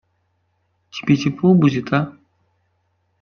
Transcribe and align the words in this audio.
Тебе 0.89 1.15
тепло 1.15 1.53
будет, 1.53 1.93
а? 1.93 2.17